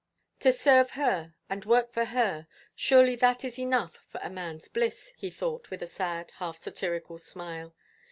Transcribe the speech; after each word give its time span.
"To 0.39 0.51
serve 0.51 0.89
her 0.97 1.35
and 1.47 1.63
work 1.63 1.93
for 1.93 2.05
her, 2.05 2.47
surely 2.75 3.15
that 3.17 3.43
is 3.45 3.59
enough 3.59 3.99
for 4.09 4.19
a 4.23 4.31
man's 4.31 4.67
bliss," 4.67 5.13
he 5.15 5.29
thought, 5.29 5.69
with 5.69 5.83
a 5.83 5.85
sad, 5.85 6.31
half 6.37 6.57
satirical 6.57 7.19
smile. 7.19 7.75